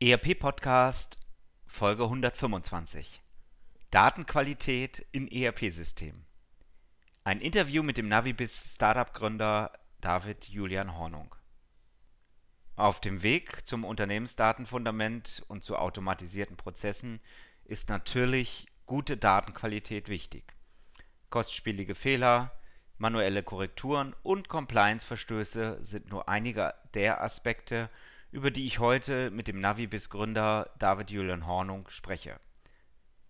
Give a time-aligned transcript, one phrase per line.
[0.00, 1.18] ERP Podcast
[1.66, 3.22] Folge 125
[3.92, 6.26] Datenqualität in ERP-Systemen.
[7.22, 9.70] Ein Interview mit dem Navibis Startup-Gründer
[10.00, 11.36] David Julian Hornung.
[12.74, 17.20] Auf dem Weg zum Unternehmensdatenfundament und zu automatisierten Prozessen
[17.64, 20.54] ist natürlich gute Datenqualität wichtig.
[21.30, 22.50] Kostspielige Fehler,
[22.98, 27.86] manuelle Korrekturen und Compliance-Verstöße sind nur einige der Aspekte,
[28.34, 32.40] über die ich heute mit dem Navibis-Gründer David Julian Hornung spreche.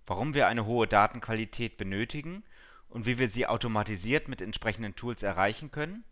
[0.06, 2.42] Warum wir eine hohe Datenqualität benötigen
[2.88, 6.04] und wie wir sie automatisiert mit entsprechenden Tools erreichen können,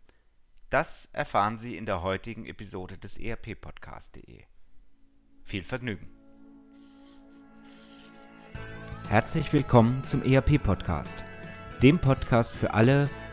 [0.69, 4.43] das erfahren Sie in der heutigen Episode des ERP-Podcast.de.
[5.43, 6.07] Viel Vergnügen!
[9.09, 11.23] Herzlich willkommen zum ERP-Podcast,
[11.81, 13.22] dem Podcast für alle, die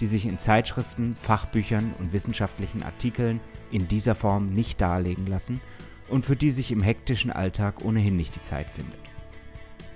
[0.00, 5.60] die sich in Zeitschriften, Fachbüchern und wissenschaftlichen Artikeln in dieser Form nicht darlegen lassen
[6.08, 9.00] und für die sich im hektischen Alltag ohnehin nicht die Zeit findet.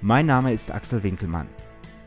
[0.00, 1.48] Mein Name ist Axel Winkelmann.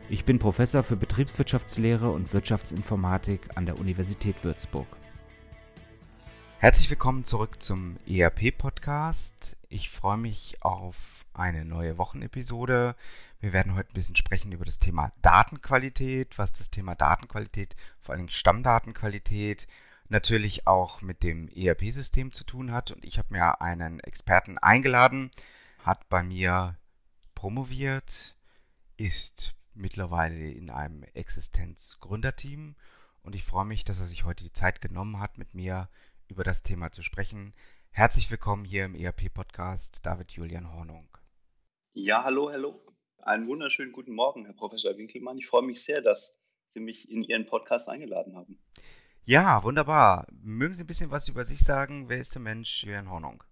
[0.09, 4.87] Ich bin Professor für Betriebswirtschaftslehre und Wirtschaftsinformatik an der Universität Würzburg.
[6.59, 9.57] Herzlich willkommen zurück zum ERP-Podcast.
[9.69, 12.95] Ich freue mich auf eine neue Wochenepisode.
[13.45, 18.15] Wir werden heute ein bisschen sprechen über das Thema Datenqualität, was das Thema Datenqualität, vor
[18.15, 19.67] allem Stammdatenqualität,
[20.09, 22.89] natürlich auch mit dem ERP-System zu tun hat.
[22.89, 25.29] Und ich habe mir einen Experten eingeladen,
[25.83, 26.79] hat bei mir
[27.35, 28.35] promoviert,
[28.97, 32.75] ist mittlerweile in einem Existenzgründerteam
[33.21, 35.87] und ich freue mich, dass er sich heute die Zeit genommen hat, mit mir
[36.27, 37.53] über das Thema zu sprechen.
[37.91, 41.15] Herzlich willkommen hier im ERP-Podcast, David Julian Hornung.
[41.93, 42.94] Ja, hallo, hallo.
[43.25, 45.39] Einen wunderschönen guten Morgen, Herr Professor Winkelmann.
[45.39, 48.59] Ich freue mich sehr, dass Sie mich in Ihren Podcast eingeladen haben.
[49.23, 50.27] Ja, wunderbar.
[50.43, 52.07] Mögen Sie ein bisschen was über sich sagen?
[52.07, 53.43] Wer ist der Mensch Julian Hornung?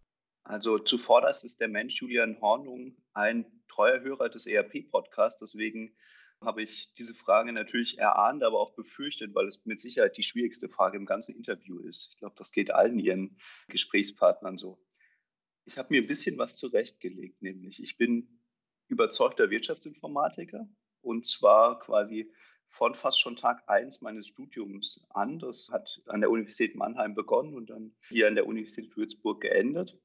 [0.43, 5.39] Also zuvorderst ist der Mensch Julian Hornung ein treuer Hörer des ERP-Podcasts.
[5.39, 5.97] Deswegen
[6.39, 10.69] habe ich diese Frage natürlich erahnt, aber auch befürchtet, weil es mit Sicherheit die schwierigste
[10.69, 12.09] Frage im ganzen Interview ist.
[12.11, 14.79] Ich glaube, das geht allen Ihren Gesprächspartnern so.
[15.65, 18.42] Ich habe mir ein bisschen was zurechtgelegt, nämlich ich bin
[18.93, 20.67] überzeugter Wirtschaftsinformatiker
[21.01, 22.31] und zwar quasi
[22.69, 25.37] von fast schon Tag 1 meines Studiums an.
[25.37, 29.99] Das hat an der Universität Mannheim begonnen und dann hier an der Universität Würzburg geendet.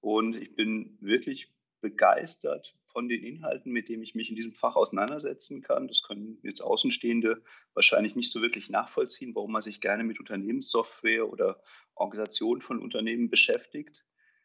[0.00, 4.76] Und ich bin wirklich begeistert von den Inhalten, mit denen ich mich in diesem Fach
[4.76, 5.88] auseinandersetzen kann.
[5.88, 7.42] Das können jetzt Außenstehende
[7.72, 11.62] wahrscheinlich nicht so wirklich nachvollziehen, warum man sich gerne mit Unternehmenssoftware oder
[11.94, 14.04] Organisation von Unternehmen beschäftigt.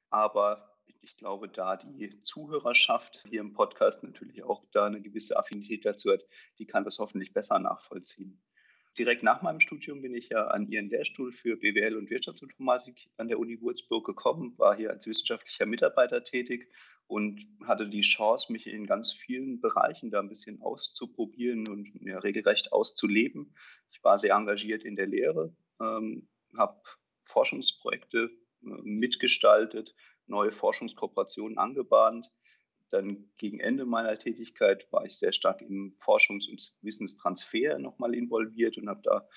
[0.09, 0.69] Aber
[1.09, 6.12] ich glaube, da die Zuhörerschaft hier im Podcast natürlich auch da eine gewisse Affinität dazu
[6.12, 6.25] hat,
[6.59, 8.42] die kann das hoffentlich besser nachvollziehen.
[8.97, 13.28] Direkt nach meinem Studium bin ich ja an Ihren Lehrstuhl für BWL und Wirtschaftsinformatik an
[13.28, 16.72] der Uni Würzburg gekommen, war hier als wissenschaftlicher Mitarbeiter tätig
[17.08, 22.20] und hatte die Chance, mich in ganz vielen Bereichen da ein bisschen auszuprobieren und ja,
[22.20, 23.56] regelrecht auszuleben.
[23.91, 26.28] Ich war sehr engagiert in der Lehre, ähm,
[26.58, 26.81] habe
[27.24, 28.30] Forschungsprojekte
[28.64, 29.96] äh, mitgestaltet,
[30.29, 32.31] neue Forschungskooperationen angebahnt.
[32.90, 38.78] Dann gegen Ende meiner Tätigkeit war ich sehr stark im Forschungs- und Wissenstransfer nochmal involviert
[38.78, 39.28] und habe da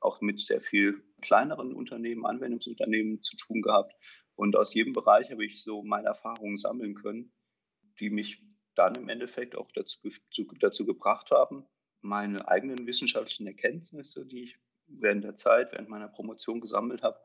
[0.00, 3.94] auch mit sehr viel kleineren Unternehmen, Anwendungsunternehmen zu tun gehabt.
[4.34, 7.32] Und aus jedem Bereich habe ich so meine Erfahrungen sammeln können,
[8.00, 8.42] die mich
[8.74, 9.98] dann im Endeffekt auch dazu,
[10.58, 11.66] dazu gebracht haben,
[12.00, 17.18] meine eigenen wissenschaftlichen Erkenntnisse, die ich während der Zeit, während meiner Promotion gesammelt habe,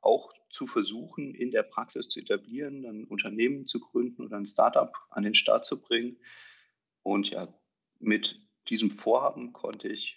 [0.00, 4.92] auch zu versuchen, in der Praxis zu etablieren, ein Unternehmen zu gründen oder ein Startup
[5.10, 6.18] an den Start zu bringen.
[7.02, 7.48] Und ja,
[7.98, 10.16] mit diesem Vorhaben konnte ich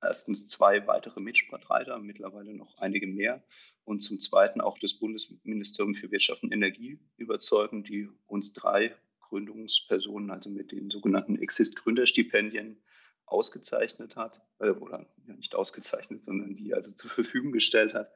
[0.00, 3.42] erstens zwei weitere Mitstreiter, mittlerweile noch einige mehr,
[3.84, 10.30] und zum Zweiten auch das Bundesministerium für Wirtschaft und Energie überzeugen, die uns drei Gründungspersonen,
[10.30, 12.82] also mit den sogenannten Exist-Gründerstipendien,
[13.24, 18.12] ausgezeichnet hat, äh, oder ja, nicht ausgezeichnet, sondern die also zur Verfügung gestellt hat.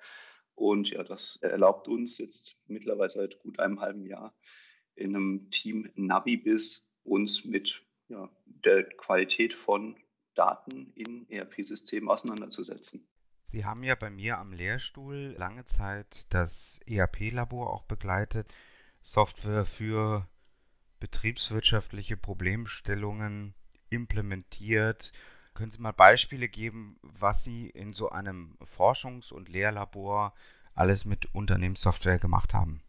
[0.62, 4.32] Und ja, das erlaubt uns jetzt mittlerweile seit gut einem halben Jahr
[4.94, 9.96] in einem Team Navibis uns mit ja, der Qualität von
[10.36, 13.04] Daten in ERP-Systemen auseinanderzusetzen.
[13.42, 18.54] Sie haben ja bei mir am Lehrstuhl lange Zeit das ERP-Labor auch begleitet,
[19.00, 20.28] Software für
[21.00, 23.54] betriebswirtschaftliche Problemstellungen
[23.90, 25.12] implementiert.
[25.54, 30.34] Können Sie mal Beispiele geben, was Sie in so einem Forschungs- und Lehrlabor
[30.74, 32.82] alles mit Unternehmenssoftware gemacht haben?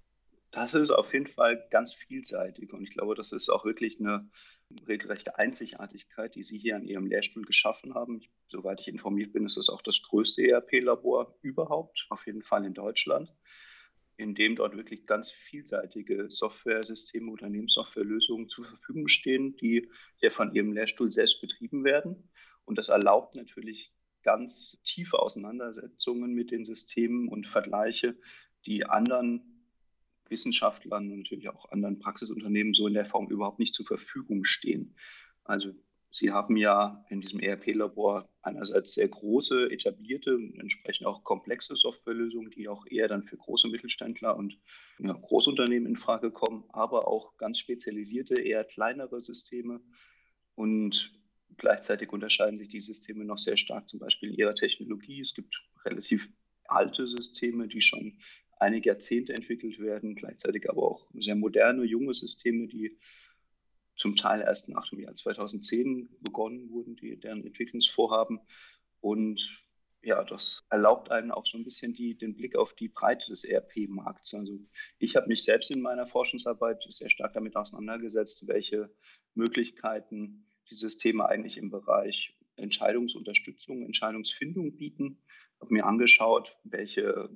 [0.51, 4.29] Das ist auf jeden Fall ganz vielseitig und ich glaube, das ist auch wirklich eine
[4.87, 8.21] regelrechte Einzigartigkeit, die Sie hier an Ihrem Lehrstuhl geschaffen haben.
[8.47, 12.75] Soweit ich informiert bin, ist das auch das größte ERP-Labor überhaupt, auf jeden Fall in
[12.75, 13.33] Deutschland,
[14.15, 19.89] in dem dort wirklich ganz vielseitige Software-Systeme, Unternehmenssoftwarelösungen zur Verfügung stehen, die
[20.21, 22.29] ja von Ihrem Lehrstuhl selbst betrieben werden.
[22.65, 23.93] Und das erlaubt natürlich
[24.23, 28.17] ganz tiefe Auseinandersetzungen mit den Systemen und Vergleiche,
[28.65, 29.53] die anderen
[30.29, 34.95] Wissenschaftlern und natürlich auch anderen Praxisunternehmen so in der Form überhaupt nicht zur Verfügung stehen.
[35.43, 35.73] Also
[36.15, 42.51] Sie haben ja in diesem ERP-Labor einerseits sehr große, etablierte und entsprechend auch komplexe Softwarelösungen,
[42.51, 44.59] die auch eher dann für große Mittelständler und
[44.99, 49.81] ja, Großunternehmen in Frage kommen, aber auch ganz spezialisierte, eher kleinere Systeme.
[50.53, 51.11] Und
[51.57, 55.21] gleichzeitig unterscheiden sich die Systeme noch sehr stark, zum Beispiel in ihrer Technologie.
[55.21, 56.29] Es gibt relativ
[56.65, 58.17] alte Systeme, die schon
[58.59, 62.97] einige Jahrzehnte entwickelt werden, gleichzeitig aber auch sehr moderne, junge Systeme, die
[63.95, 68.39] zum Teil erst nach dem Jahr 2010 begonnen wurden, die, deren Entwicklungsvorhaben.
[69.01, 69.63] Und
[70.01, 73.43] ja, das erlaubt einem auch so ein bisschen die, den Blick auf die Breite des
[73.43, 74.33] ERP-Markts.
[74.33, 74.59] Also
[74.97, 78.93] ich habe mich selbst in meiner Forschungsarbeit sehr stark damit auseinandergesetzt, welche
[79.33, 85.23] Möglichkeiten die Systeme eigentlich im Bereich Entscheidungsunterstützung, Entscheidungsfindung bieten.
[85.59, 87.29] Habe mir angeschaut, welche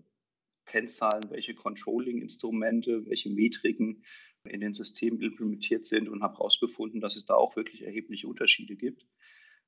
[0.65, 4.03] Kennzahlen, welche Controlling-Instrumente, welche Metriken
[4.43, 8.75] in den Systemen implementiert sind und habe herausgefunden, dass es da auch wirklich erhebliche Unterschiede
[8.75, 9.05] gibt.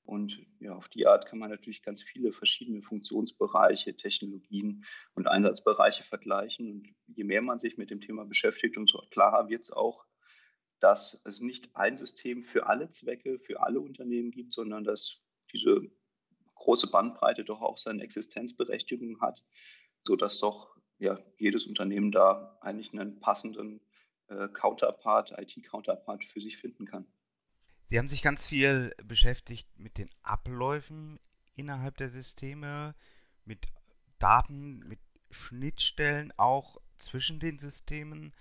[0.04, 4.84] Und ja, auf die Art kann man natürlich ganz viele verschiedene Funktionsbereiche, Technologien
[5.14, 6.72] und Einsatzbereiche vergleichen.
[6.72, 10.06] Und je mehr man sich mit dem Thema beschäftigt, umso klarer wird es auch,
[10.80, 15.82] dass es nicht ein System für alle Zwecke, für alle Unternehmen gibt, sondern dass diese
[16.56, 19.44] große Bandbreite doch auch seine Existenzberechtigung hat,
[20.06, 23.82] sodass doch ja, jedes Unternehmen da eigentlich einen passenden
[24.28, 27.08] äh, Counterpart, IT-Counterpart für sich finden kann.
[27.86, 31.20] Sie haben sich ganz viel beschäftigt mit den Abläufen
[31.56, 32.94] innerhalb der Systeme,
[33.46, 33.68] mit
[34.20, 35.00] Daten, mit
[35.32, 38.34] Schnittstellen auch zwischen den Systemen.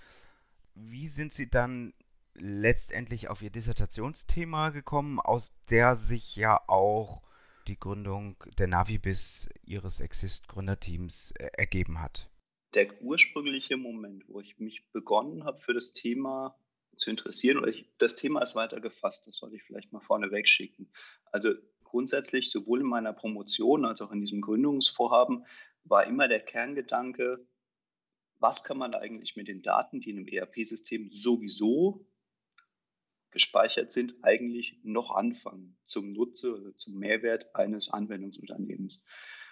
[0.74, 1.94] Wie sind Sie dann
[2.38, 7.22] letztendlich auf Ihr Dissertationsthema gekommen, aus der sich ja auch
[7.66, 12.30] die Gründung der Navibis Ihres Exist-Gründerteams äh, ergeben hat?
[12.74, 16.58] der ursprüngliche Moment, wo ich mich begonnen habe, für das Thema
[16.96, 20.48] zu interessieren, oder ich, das Thema ist weiter gefasst, das sollte ich vielleicht mal vorneweg
[20.48, 20.90] schicken.
[21.30, 21.54] Also
[21.84, 25.46] grundsätzlich, sowohl in meiner Promotion als auch in diesem Gründungsvorhaben,
[25.84, 27.46] war immer der Kerngedanke,
[28.38, 32.06] was kann man eigentlich mit den Daten, die in einem ERP-System sowieso
[33.30, 39.02] gespeichert sind, eigentlich noch anfangen zum Nutze oder zum Mehrwert eines Anwendungsunternehmens.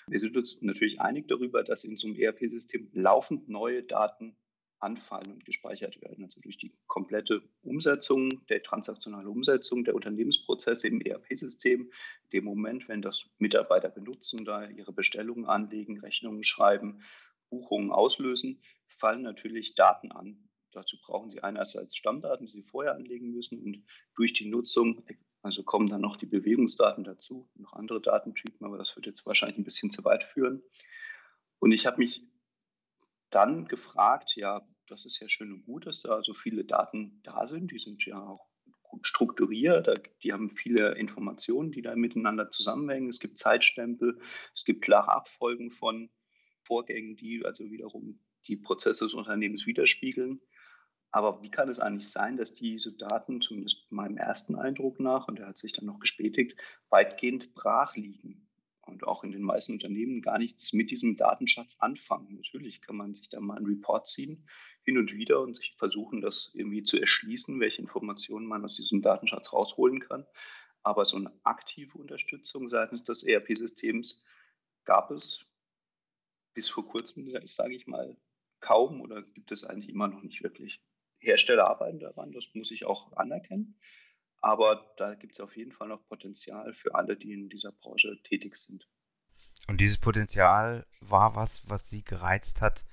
[0.08, 4.36] Wir sind uns natürlich einig darüber, dass in so einem ERP-System laufend neue Daten
[4.78, 6.24] anfallen und gespeichert werden.
[6.24, 11.90] Also durch die komplette Umsetzung, der transaktionale Umsetzung der Unternehmensprozesse im ERP-System,
[12.32, 17.02] dem Moment, wenn das Mitarbeiter benutzen, da ihre Bestellungen anlegen, Rechnungen schreiben,
[17.50, 18.60] Buchungen auslösen,
[18.98, 20.48] fallen natürlich Daten an.
[20.76, 23.82] Dazu brauchen Sie einerseits Stammdaten, die Sie vorher anlegen müssen und
[24.14, 25.02] durch die Nutzung
[25.40, 29.58] also kommen dann noch die Bewegungsdaten dazu, noch andere Datentypen, aber das wird jetzt wahrscheinlich
[29.58, 30.62] ein bisschen zu weit führen.
[31.60, 32.22] Und ich habe mich
[33.30, 37.46] dann gefragt, ja, das ist ja schön und gut, dass da so viele Daten da
[37.46, 37.70] sind.
[37.70, 38.48] Die sind ja auch
[38.82, 39.88] gut strukturiert,
[40.24, 43.08] die haben viele Informationen, die da miteinander zusammenhängen.
[43.08, 44.20] Es gibt Zeitstempel,
[44.52, 46.10] es gibt klare Abfolgen von
[46.64, 50.40] Vorgängen, die also wiederum die Prozesse des Unternehmens widerspiegeln.
[51.16, 55.38] Aber wie kann es eigentlich sein, dass diese Daten, zumindest meinem ersten Eindruck nach, und
[55.38, 58.46] der hat sich dann noch gespätigt, weitgehend brach liegen
[58.82, 62.34] und auch in den meisten Unternehmen gar nichts mit diesem Datenschatz anfangen?
[62.34, 64.46] Natürlich kann man sich da mal einen Report ziehen,
[64.82, 69.00] hin und wieder und sich versuchen, das irgendwie zu erschließen, welche Informationen man aus diesem
[69.00, 70.26] Datenschatz rausholen kann.
[70.82, 74.22] Aber so eine aktive Unterstützung seitens des ERP-Systems
[74.84, 75.46] gab es
[76.52, 78.18] bis vor kurzem, sage ich mal,
[78.60, 80.82] kaum oder gibt es eigentlich immer noch nicht wirklich.
[81.18, 83.78] Hersteller arbeiten daran, das muss ich auch anerkennen.
[84.40, 88.20] Aber da gibt es auf jeden Fall noch Potenzial für alle, die in dieser Branche
[88.22, 88.88] tätig sind.
[89.68, 92.84] Und dieses Potenzial war was, was Sie gereizt hat,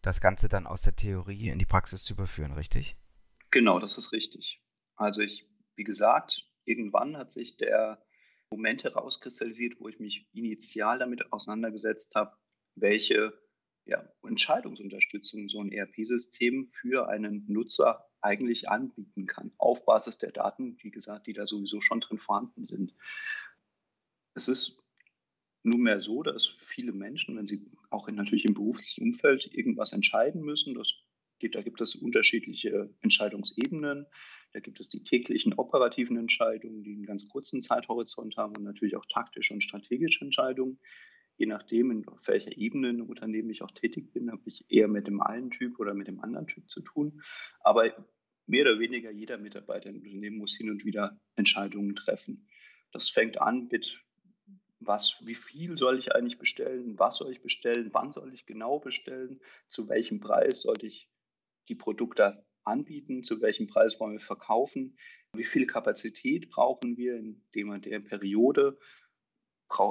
[0.00, 2.96] das Ganze dann aus der Theorie in die Praxis zu überführen, richtig?
[3.50, 4.60] Genau, das ist richtig.
[4.96, 8.04] Also ich, wie gesagt, irgendwann hat sich der
[8.50, 12.36] Moment herauskristallisiert, wo ich mich initial damit auseinandergesetzt habe,
[12.74, 13.32] welche
[13.84, 20.76] ja, Entscheidungsunterstützung so ein ERP-System für einen Nutzer eigentlich anbieten kann, auf Basis der Daten,
[20.82, 22.94] wie gesagt, die da sowieso schon drin vorhanden sind.
[24.34, 24.82] Es ist
[25.64, 30.42] nunmehr so, dass viele Menschen, wenn sie auch in, natürlich im beruflichen Umfeld irgendwas entscheiden
[30.42, 30.92] müssen, das
[31.42, 34.06] gibt, da gibt es unterschiedliche Entscheidungsebenen.
[34.52, 38.96] Da gibt es die täglichen operativen Entscheidungen, die einen ganz kurzen Zeithorizont haben und natürlich
[38.96, 40.78] auch taktische und strategische Entscheidungen.
[41.42, 45.08] Je nachdem, auf welcher Ebene im Unternehmen ich auch tätig bin, habe ich eher mit
[45.08, 47.20] dem einen Typ oder mit dem anderen Typ zu tun.
[47.58, 47.92] Aber
[48.46, 52.48] mehr oder weniger jeder Mitarbeiter im Unternehmen muss hin und wieder Entscheidungen treffen.
[52.92, 54.04] Das fängt an mit
[54.78, 58.78] was, wie viel soll ich eigentlich bestellen, was soll ich bestellen, wann soll ich genau
[58.78, 61.10] bestellen, zu welchem Preis sollte ich
[61.68, 64.96] die Produkte anbieten, zu welchem Preis wollen wir verkaufen,
[65.34, 68.78] wie viel Kapazität brauchen wir in dem und der Periode,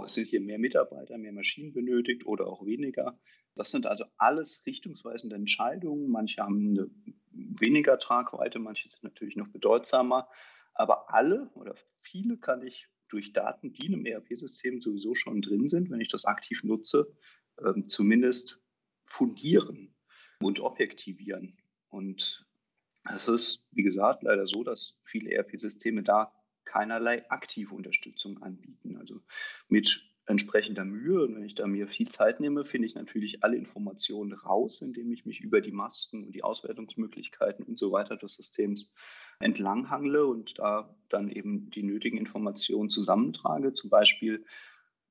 [0.08, 3.20] sind hier mehr Mitarbeiter, mehr Maschinen benötigt oder auch weniger.
[3.56, 6.10] Das sind also alles richtungsweisende Entscheidungen.
[6.10, 6.90] Manche haben eine
[7.32, 10.30] weniger Tragweite, manche sind natürlich noch bedeutsamer.
[10.74, 15.68] Aber alle oder viele kann ich durch Daten, die in einem ERP-System sowieso schon drin
[15.68, 17.14] sind, wenn ich das aktiv nutze,
[17.64, 18.62] ähm, zumindest
[19.04, 19.94] fundieren
[20.42, 21.58] und objektivieren.
[21.90, 22.46] Und
[23.14, 26.34] es ist, wie gesagt, leider so, dass viele ERP-Systeme da
[26.72, 28.98] keinerlei aktive Unterstützung anbieten.
[28.98, 29.22] Also
[29.68, 33.58] mit entsprechender Mühe und wenn ich da mir viel Zeit nehme, finde ich natürlich alle
[33.58, 38.36] Informationen raus, indem ich mich über die Masken und die Auswertungsmöglichkeiten und so weiter des
[38.36, 38.94] Systems
[39.40, 43.74] entlanghangle und da dann eben die nötigen Informationen zusammentrage.
[43.74, 44.46] Zum Beispiel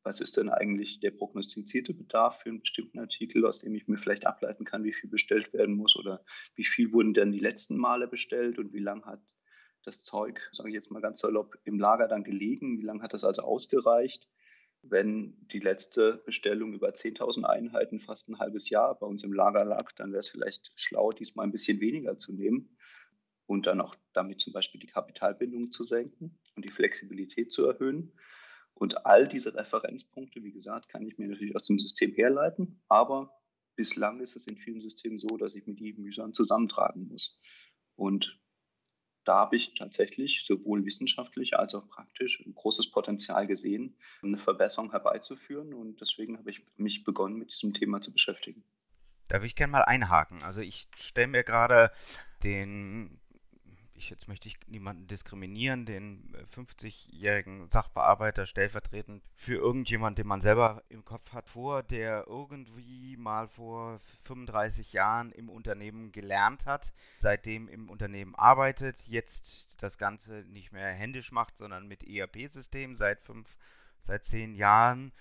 [0.02, 3.98] was ist denn eigentlich der prognostizierte Bedarf für einen bestimmten Artikel, aus dem ich mir
[3.98, 6.24] vielleicht ableiten kann, wie viel bestellt werden muss oder
[6.54, 9.20] wie viel wurden denn die letzten Male bestellt und wie lange hat
[9.84, 13.14] das Zeug, sage ich jetzt mal ganz salopp, im Lager dann gelegen, wie lange hat
[13.14, 14.28] das also ausgereicht.
[14.82, 19.64] Wenn die letzte Bestellung über 10.000 Einheiten fast ein halbes Jahr bei uns im Lager
[19.64, 22.76] lag, dann wäre es vielleicht schlau, diesmal ein bisschen weniger zu nehmen
[23.46, 28.12] und dann auch damit zum Beispiel die Kapitalbindung zu senken und die Flexibilität zu erhöhen.
[28.74, 33.34] Und all diese Referenzpunkte, wie gesagt, kann ich mir natürlich aus dem System herleiten, aber
[33.76, 37.38] bislang ist es in vielen Systemen so, dass ich mir die mühsam zusammentragen muss.
[37.96, 38.40] Und
[39.30, 43.94] da habe ich tatsächlich sowohl wissenschaftlich als auch praktisch ein großes Potenzial gesehen,
[44.24, 45.72] eine Verbesserung herbeizuführen.
[45.72, 48.64] Und deswegen habe ich mich begonnen, mit diesem Thema zu beschäftigen.
[49.28, 50.42] Da würde ich gerne mal einhaken.
[50.42, 51.92] Also ich stelle mir gerade
[52.42, 53.19] den
[54.00, 60.40] ich, jetzt möchte ich niemanden diskriminieren, den 50-jährigen äh, Sachbearbeiter stellvertretend für irgendjemand, den man
[60.40, 66.92] selber im Kopf hat, vor, der irgendwie mal vor 35 Jahren im Unternehmen gelernt hat,
[67.18, 73.20] seitdem im Unternehmen arbeitet, jetzt das Ganze nicht mehr händisch macht, sondern mit ERP-System seit
[73.20, 73.56] fünf,
[74.00, 75.12] seit zehn Jahren.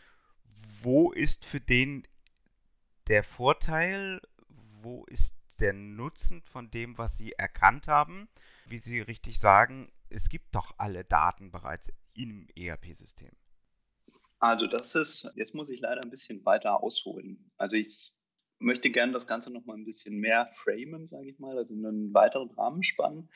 [0.81, 2.07] Wo ist für den
[3.07, 4.21] der Vorteil?
[4.81, 8.29] Wo ist der Nutzen von dem, was Sie erkannt haben?
[8.69, 13.31] Wie Sie richtig sagen, es gibt doch alle Daten bereits im ERP-System.
[14.39, 17.51] Also das ist, jetzt muss ich leider ein bisschen weiter ausholen.
[17.57, 18.13] Also ich
[18.59, 22.13] möchte gerne das Ganze noch mal ein bisschen mehr framen, sage ich mal, also einen
[22.13, 23.29] weiteren Rahmen spannen.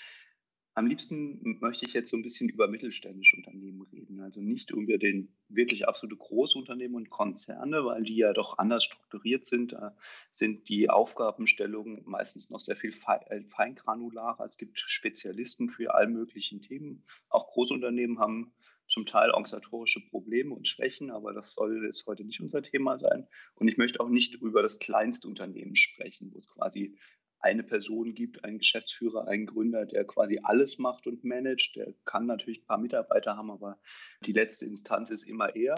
[0.76, 4.98] Am liebsten möchte ich jetzt so ein bisschen über mittelständische Unternehmen reden, also nicht über
[4.98, 9.74] den wirklich absolute Großunternehmen und Konzerne, weil die ja doch anders strukturiert sind.
[9.74, 9.96] Da
[10.32, 12.92] sind die Aufgabenstellungen meistens noch sehr viel
[13.28, 14.46] äh, feingranularer.
[14.46, 17.06] Es gibt Spezialisten für all möglichen Themen.
[17.30, 18.52] Auch Großunternehmen haben
[18.88, 23.28] zum Teil organisatorische Probleme und Schwächen, aber das soll jetzt heute nicht unser Thema sein.
[23.56, 26.98] Und ich möchte auch nicht über das Kleinstunternehmen sprechen, wo es quasi
[27.44, 31.76] eine Person gibt, einen Geschäftsführer, einen Gründer, der quasi alles macht und managt.
[31.76, 33.80] Der kann natürlich ein paar Mitarbeiter haben, aber
[34.26, 35.76] die letzte Instanz ist immer er.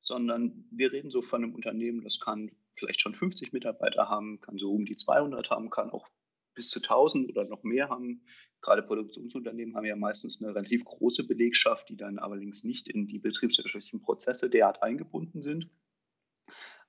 [0.00, 4.58] Sondern wir reden so von einem Unternehmen, das kann vielleicht schon 50 Mitarbeiter haben, kann
[4.58, 6.08] so um die 200 haben, kann auch
[6.54, 8.24] bis zu 1000 oder noch mehr haben.
[8.62, 13.20] Gerade Produktionsunternehmen haben ja meistens eine relativ große Belegschaft, die dann allerdings nicht in die
[13.20, 15.70] betriebswirtschaftlichen Prozesse derart eingebunden sind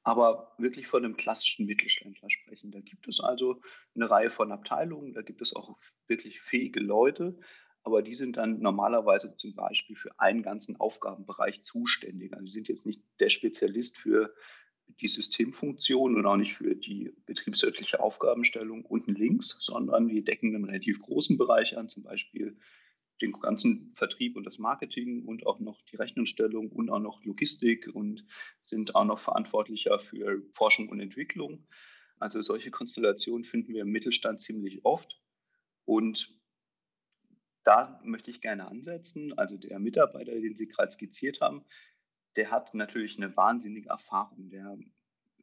[0.04, 2.72] aber wirklich von einem klassischen Mittelständler sprechen.
[2.72, 3.62] Da gibt es also
[3.96, 7.40] eine Reihe von Abteilungen, da gibt es auch wirklich fähige Leute,
[7.84, 12.34] aber die sind dann normalerweise zum Beispiel für einen ganzen Aufgabenbereich zuständig.
[12.34, 14.34] Also sie sind jetzt nicht der Spezialist für
[15.02, 20.66] die Systemfunktion und auch nicht für die betriebswirtschaftliche Aufgabenstellung unten links, sondern die decken einen
[20.66, 22.58] relativ großen Bereich an, zum Beispiel
[23.22, 27.88] den ganzen Vertrieb und das Marketing und auch noch die Rechnungsstellung und auch noch Logistik
[27.94, 28.26] und
[28.64, 31.68] sind auch noch verantwortlicher für Forschung und Entwicklung.
[32.18, 35.22] Also solche Konstellationen finden wir im Mittelstand ziemlich oft.
[35.86, 36.40] Und
[37.64, 39.38] da möchte ich gerne ansetzen.
[39.38, 41.66] Also der Mitarbeiter, den Sie gerade skizziert haben,
[42.36, 44.50] der hat natürlich eine wahnsinnige Erfahrung.
[44.50, 44.78] Der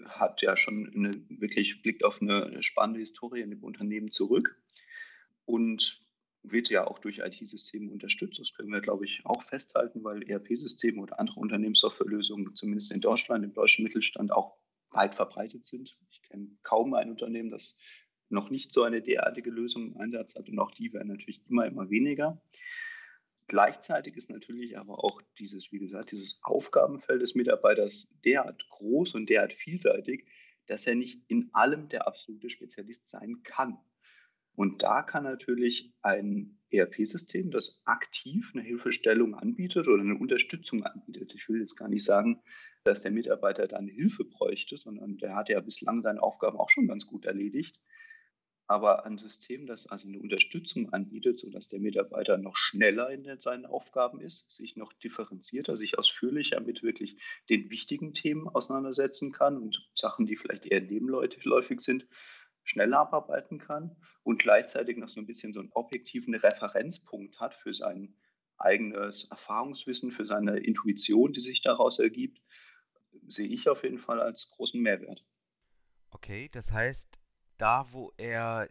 [0.05, 4.61] hat ja schon eine, wirklich blickt auf eine spannende Historie in dem Unternehmen zurück
[5.45, 6.01] und
[6.43, 8.39] wird ja auch durch IT-Systeme unterstützt.
[8.39, 13.45] Das können wir, glaube ich, auch festhalten, weil ERP-Systeme oder andere Unternehmenssoftwarelösungen zumindest in Deutschland,
[13.45, 14.57] im deutschen Mittelstand auch
[14.91, 15.97] weit verbreitet sind.
[16.11, 17.77] Ich kenne kaum ein Unternehmen, das
[18.29, 21.67] noch nicht so eine derartige Lösung im Einsatz hat und auch die werden natürlich immer,
[21.67, 22.41] immer weniger.
[23.49, 29.29] Gleichzeitig ist natürlich aber auch dieses, wie gesagt, dieses Aufgabenfeld des Mitarbeiters derart groß und
[29.29, 30.25] derart vielseitig,
[30.67, 33.77] dass er nicht in allem der absolute Spezialist sein kann.
[34.55, 41.35] Und da kann natürlich ein ERP-System, das aktiv eine Hilfestellung anbietet oder eine Unterstützung anbietet.
[41.35, 42.43] Ich will jetzt gar nicht sagen,
[42.85, 46.89] dass der Mitarbeiter dann Hilfe bräuchte, sondern der hat ja bislang seine Aufgaben auch schon
[46.89, 47.81] ganz gut erledigt
[48.71, 53.67] aber ein System, das also eine Unterstützung anbietet, sodass der Mitarbeiter noch schneller in seinen
[53.67, 59.91] Aufgaben ist, sich noch differenzierter, sich ausführlicher mit wirklich den wichtigen Themen auseinandersetzen kann und
[59.97, 62.07] Sachen, die vielleicht eher nebenläufig sind,
[62.65, 67.75] schneller abarbeiten kann und gleichzeitig noch so ein bisschen so einen objektiven Referenzpunkt hat für
[67.75, 68.15] sein
[68.59, 72.41] eigenes Erfahrungswissen, für seine Intuition, die sich daraus ergibt,
[73.29, 75.25] sehe ich auf jeden Fall als großen Mehrwert.
[76.11, 77.19] Okay, das heißt,
[77.57, 78.69] da, wo er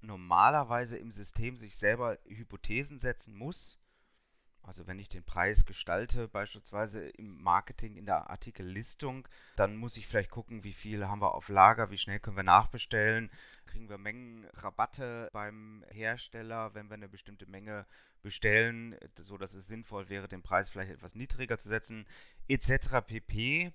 [0.00, 3.78] normalerweise im System sich selber Hypothesen setzen muss,
[4.68, 10.06] also wenn ich den Preis gestalte, beispielsweise im Marketing, in der Artikellistung, dann muss ich
[10.06, 13.30] vielleicht gucken, wie viel haben wir auf Lager, wie schnell können wir nachbestellen,
[13.66, 17.86] kriegen wir Mengenrabatte beim Hersteller, wenn wir eine bestimmte Menge
[18.22, 22.06] bestellen, so dass es sinnvoll wäre, den Preis vielleicht etwas niedriger zu setzen,
[22.46, 23.00] etc.
[23.06, 23.72] pp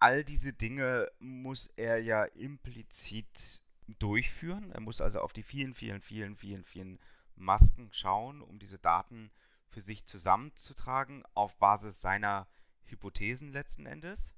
[0.00, 3.62] all diese Dinge muss er ja implizit
[3.98, 4.70] durchführen.
[4.72, 6.98] Er muss also auf die vielen, vielen, vielen, vielen, vielen
[7.36, 9.30] Masken schauen, um diese Daten
[9.68, 12.48] für sich zusammenzutragen auf Basis seiner
[12.84, 14.34] Hypothesen letzten Endes.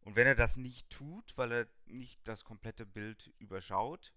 [0.00, 4.14] Und wenn er das nicht tut, weil er nicht das komplette Bild überschaut,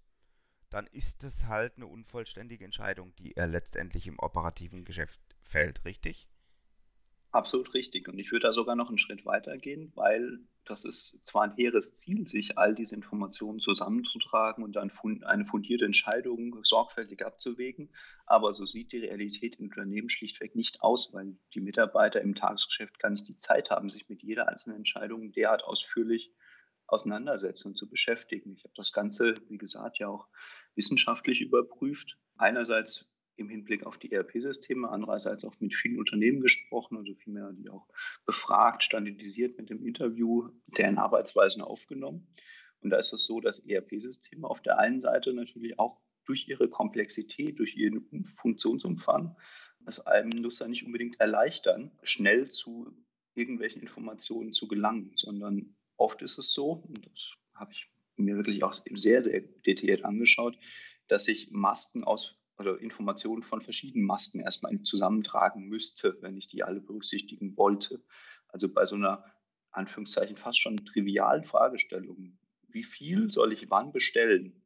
[0.70, 6.30] dann ist es halt eine unvollständige Entscheidung, die er letztendlich im operativen Geschäft fällt, richtig?
[7.32, 8.10] Absolut richtig.
[8.10, 11.56] Und ich würde da sogar noch einen Schritt weiter gehen, weil das ist zwar ein
[11.56, 14.92] hehres Ziel, sich all diese Informationen zusammenzutragen und dann
[15.24, 17.90] eine fundierte Entscheidung sorgfältig abzuwägen,
[18.26, 23.00] aber so sieht die Realität im Unternehmen schlichtweg nicht aus, weil die Mitarbeiter im Tagesgeschäft
[23.00, 26.34] gar nicht die Zeit haben, sich mit jeder einzelnen Entscheidung derart ausführlich
[26.88, 28.54] auseinandersetzen und zu beschäftigen.
[28.58, 30.28] Ich habe das Ganze, wie gesagt, ja auch
[30.76, 32.18] wissenschaftlich überprüft.
[32.38, 33.11] Einerseits
[33.42, 37.88] im Hinblick auf die ERP-Systeme, andererseits auch mit vielen Unternehmen gesprochen, also vielmehr die auch
[38.26, 42.28] befragt, standardisiert mit dem Interview deren Arbeitsweisen aufgenommen.
[42.80, 46.70] Und da ist es so, dass ERP-Systeme auf der einen Seite natürlich auch durch ihre
[46.70, 49.36] Komplexität, durch ihren Funktionsumfang,
[49.86, 52.96] es einem Nutzer nicht unbedingt erleichtern, schnell zu
[53.34, 58.64] irgendwelchen Informationen zu gelangen, sondern oft ist es so, und das habe ich mir wirklich
[58.64, 60.58] auch sehr, sehr detailliert angeschaut,
[61.08, 66.64] dass sich Masken aus oder Informationen von verschiedenen Masken erstmal zusammentragen müsste, wenn ich die
[66.64, 68.04] alle berücksichtigen wollte.
[68.48, 69.26] Also bei so einer
[69.72, 74.64] Anführungszeichen fast schon trivialen Fragestellung, wie viel soll ich wann bestellen?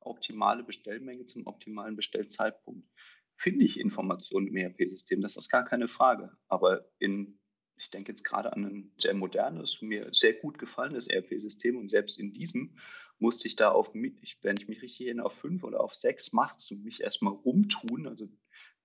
[0.00, 2.88] Optimale Bestellmenge zum optimalen Bestellzeitpunkt.
[3.36, 6.36] Finde ich Informationen im ERP-System, das ist gar keine Frage.
[6.48, 7.38] Aber in
[7.78, 12.18] ich denke jetzt gerade an ein sehr modernes, mir sehr gut gefallenes ERP-System und selbst
[12.18, 12.76] in diesem
[13.18, 16.76] musste ich da auf, wenn ich mich richtig erinnere, auf fünf oder auf sechs Masken
[16.76, 18.28] und mich erstmal rumtun, also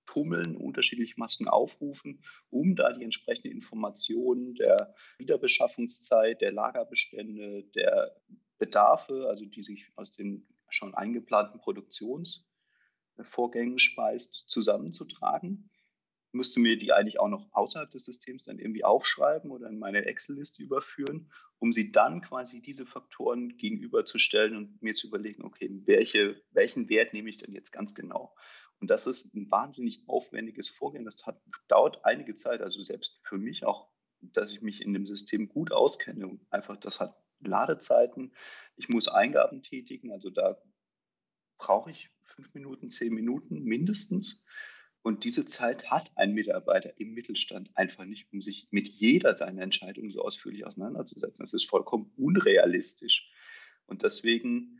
[0.06, 8.16] tummeln, unterschiedliche Masken aufrufen, um da die entsprechenden Informationen der Wiederbeschaffungszeit, der Lagerbestände, der
[8.58, 15.70] Bedarfe, also die sich aus den schon eingeplanten Produktionsvorgängen speist, zusammenzutragen
[16.34, 20.06] müsste mir die eigentlich auch noch außerhalb des Systems dann irgendwie aufschreiben oder in meine
[20.06, 26.42] Excel-Liste überführen, um sie dann quasi diese Faktoren gegenüberzustellen und mir zu überlegen, okay, welche,
[26.52, 28.36] welchen Wert nehme ich denn jetzt ganz genau?
[28.80, 31.06] Und das ist ein wahnsinnig aufwendiges Vorgehen.
[31.06, 33.90] Das hat, dauert einige Zeit, also selbst für mich auch,
[34.22, 36.28] dass ich mich in dem System gut auskenne.
[36.28, 38.34] Und einfach, das hat Ladezeiten.
[38.76, 40.58] Ich muss Eingaben tätigen, also da
[41.58, 44.44] brauche ich fünf Minuten, zehn Minuten mindestens.
[45.04, 49.62] Und diese Zeit hat ein Mitarbeiter im Mittelstand einfach nicht, um sich mit jeder seiner
[49.62, 51.44] Entscheidungen so ausführlich auseinanderzusetzen.
[51.44, 53.30] Das ist vollkommen unrealistisch.
[53.86, 54.80] Und deswegen,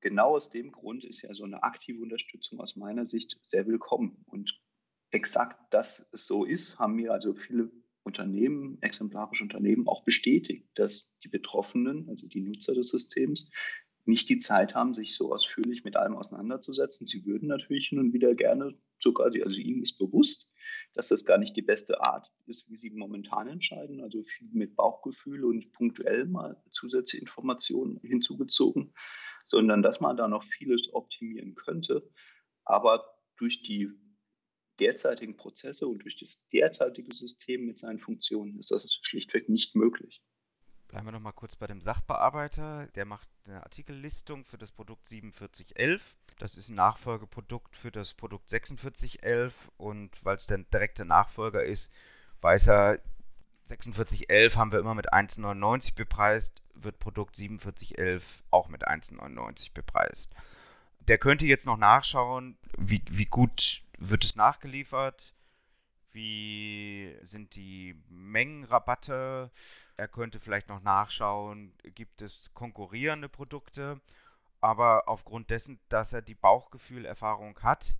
[0.00, 4.24] genau aus dem Grund, ist ja so eine aktive Unterstützung aus meiner Sicht sehr willkommen.
[4.26, 4.62] Und
[5.10, 7.72] exakt, dass es so ist, haben mir also viele
[8.04, 13.50] Unternehmen, exemplarische Unternehmen auch bestätigt, dass die Betroffenen, also die Nutzer des Systems,
[14.08, 17.06] nicht die Zeit haben, sich so ausführlich mit allem auseinanderzusetzen.
[17.06, 20.52] Sie würden natürlich nun wieder gerne sogar, also ihnen ist bewusst,
[20.94, 24.00] dass das gar nicht die beste Art ist, wie sie momentan entscheiden.
[24.00, 28.92] Also viel mit Bauchgefühl und punktuell mal zusätzliche Informationen hinzugezogen.
[29.48, 32.08] sondern dass man da noch vieles optimieren könnte.
[32.64, 33.90] Aber durch die
[34.78, 40.22] derzeitigen Prozesse und durch das derzeitige System mit seinen Funktionen ist das schlichtweg nicht möglich.
[40.88, 42.86] Bleiben wir noch mal kurz bei dem Sachbearbeiter.
[42.94, 46.16] Der macht eine Artikellistung für das Produkt 4711.
[46.38, 51.92] Das ist ein Nachfolgeprodukt für das Produkt 4611 und weil es der direkte Nachfolger ist,
[52.40, 53.00] weiß er,
[53.66, 60.34] 4611 haben wir immer mit 1,99 bepreist, wird Produkt 4711 auch mit 1,99 bepreist.
[61.00, 65.34] Der könnte jetzt noch nachschauen, wie, wie gut wird es nachgeliefert,
[66.12, 69.50] wie sind die Mengenrabatte.
[69.96, 74.00] Er könnte vielleicht noch nachschauen, gibt es konkurrierende Produkte.
[74.60, 77.96] Aber aufgrund dessen, dass er die Bauchgefühlerfahrung hat,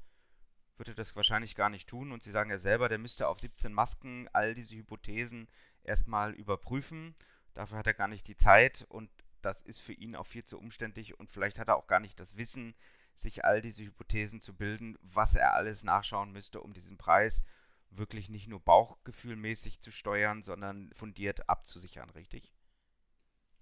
[0.77, 2.13] würde das wahrscheinlich gar nicht tun.
[2.13, 5.49] Und Sie sagen ja selber, der müsste auf 17 Masken all diese Hypothesen
[5.85, 7.15] erstmal überprüfen.
[7.55, 9.11] Dafür hat er gar nicht die Zeit und
[9.43, 12.19] das ist für ihn auch viel zu umständlich und vielleicht hat er auch gar nicht
[12.19, 12.75] das Wissen,
[13.15, 17.45] sich all diese Hypothesen zu bilden, was er alles nachschauen müsste, um diesen Preis
[17.91, 22.53] wirklich nicht nur bauchgefühlmäßig zu steuern, sondern fundiert abzusichern, richtig?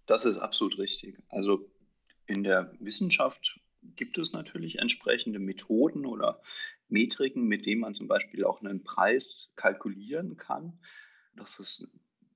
[0.06, 1.18] Das ist absolut richtig.
[1.28, 1.70] Also
[2.26, 3.60] in der Wissenschaft
[3.94, 6.40] gibt es natürlich entsprechende Methoden oder
[6.88, 10.78] Metriken, mit denen man zum Beispiel auch einen Preis kalkulieren kann.
[11.34, 11.86] Das ist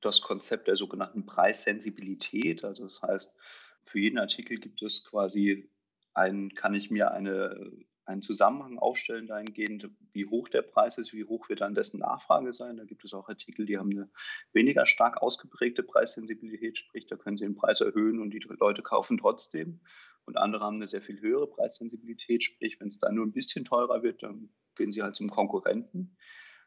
[0.00, 2.64] das Konzept der sogenannten Preissensibilität.
[2.64, 3.36] Also das heißt,
[3.82, 5.70] für jeden Artikel gibt es quasi
[6.14, 7.70] ein, kann ich mir eine,
[8.10, 12.52] einen Zusammenhang aufstellen dahingehend, wie hoch der Preis ist, wie hoch wird dann dessen Nachfrage
[12.52, 12.76] sein.
[12.76, 14.10] Da gibt es auch Artikel, die haben eine
[14.52, 19.18] weniger stark ausgeprägte Preissensibilität, sprich, da können sie den Preis erhöhen und die Leute kaufen
[19.18, 19.80] trotzdem.
[20.26, 23.64] Und andere haben eine sehr viel höhere Preissensibilität, sprich, wenn es dann nur ein bisschen
[23.64, 26.16] teurer wird, dann gehen sie halt zum Konkurrenten.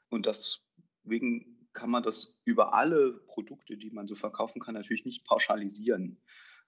[0.10, 5.26] Und deswegen kann man das über alle Produkte, die man so verkaufen kann, natürlich nicht
[5.26, 6.22] pauschalisieren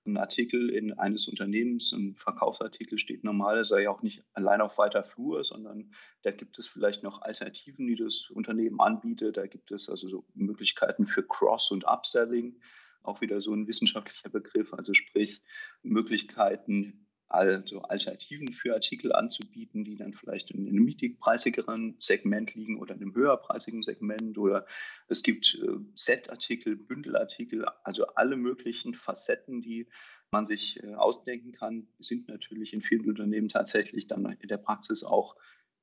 [0.05, 5.03] ein Artikel in eines Unternehmens, ein Verkaufsartikel steht normalerweise ja auch nicht allein auf weiter
[5.03, 5.91] Flur, sondern
[6.23, 9.37] da gibt es vielleicht noch Alternativen, die das Unternehmen anbietet.
[9.37, 12.59] Da gibt es also so Möglichkeiten für Cross- und Upselling,
[13.03, 15.41] auch wieder so ein wissenschaftlicher Begriff, also sprich
[15.83, 22.93] Möglichkeiten, also Alternativen für Artikel anzubieten, die dann vielleicht in einem niedrigpreisigeren Segment liegen oder
[22.93, 24.37] in einem höherpreisigen Segment.
[24.37, 24.65] Oder
[25.07, 29.87] es gibt äh, Set-Artikel, Bündelartikel, also alle möglichen Facetten, die
[30.31, 35.03] man sich äh, ausdenken kann, sind natürlich in vielen Unternehmen tatsächlich dann in der Praxis
[35.03, 35.35] auch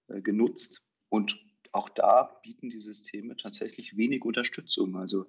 [0.08, 0.86] äh, genutzt.
[1.08, 1.38] Und
[1.72, 4.96] auch da bieten die Systeme tatsächlich wenig Unterstützung.
[4.96, 5.26] Also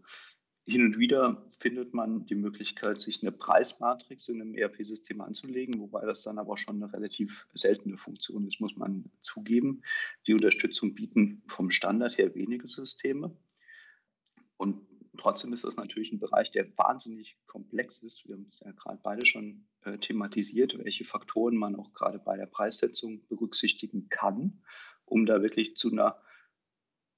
[0.65, 6.06] hin und wieder findet man die Möglichkeit, sich eine Preismatrix in einem ERP-System anzulegen, wobei
[6.06, 9.82] das dann aber schon eine relativ seltene Funktion ist, muss man zugeben.
[10.26, 13.36] Die Unterstützung bieten vom Standard her wenige Systeme.
[14.56, 18.26] Und trotzdem ist das natürlich ein Bereich, der wahnsinnig komplex ist.
[18.26, 22.38] Wir haben es ja gerade beide schon äh, thematisiert, welche Faktoren man auch gerade bei
[22.38, 24.63] der Preissetzung berücksichtigen kann,
[25.04, 26.21] um da wirklich zu einer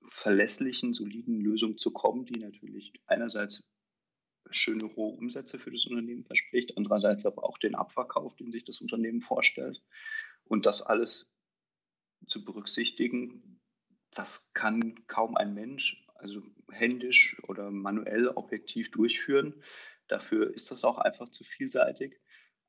[0.07, 3.63] verlässlichen, soliden Lösung zu kommen, die natürlich einerseits
[4.51, 8.81] schöne hohe Umsätze für das Unternehmen verspricht, andererseits aber auch den Abverkauf, den sich das
[8.81, 9.83] Unternehmen vorstellt.
[10.43, 11.31] Und das alles
[12.27, 13.59] zu berücksichtigen,
[14.11, 16.41] das kann kaum ein Mensch, also
[16.71, 19.61] händisch oder manuell objektiv durchführen.
[20.07, 22.19] Dafür ist das auch einfach zu vielseitig.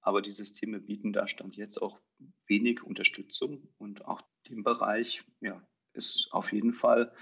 [0.01, 2.01] Aber die Systeme bieten da Stand jetzt auch
[2.47, 7.13] wenig Unterstützung und auch dem Bereich ja, ist auf jeden Fall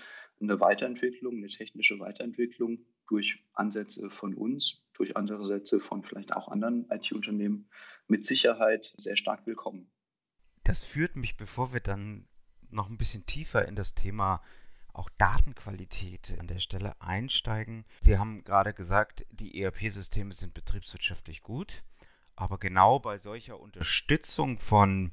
[0.40, 6.48] eine Weiterentwicklung, eine technische Weiterentwicklung durch Ansätze von uns, durch andere Sätze von vielleicht auch
[6.48, 7.68] anderen IT-Unternehmen
[8.08, 9.90] mit Sicherheit sehr stark willkommen.
[10.64, 12.26] Das führt mich, bevor wir dann
[12.70, 14.42] noch ein bisschen tiefer in das Thema
[14.92, 17.84] auch Datenqualität an der Stelle einsteigen.
[18.00, 21.82] Sie haben gerade gesagt, die ERP-Systeme sind betriebswirtschaftlich gut,
[22.36, 25.12] aber genau bei solcher Unterstützung von